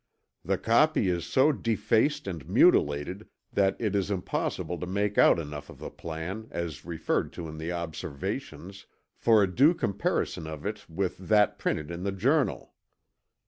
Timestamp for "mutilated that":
2.49-3.79